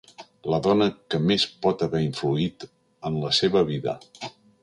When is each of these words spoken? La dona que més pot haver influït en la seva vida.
La 0.51 0.59
dona 0.67 0.87
que 1.13 1.19
més 1.31 1.43
pot 1.65 1.83
haver 1.87 2.01
influït 2.07 2.67
en 3.11 3.19
la 3.27 3.31
seva 3.43 3.65
vida. 3.71 3.97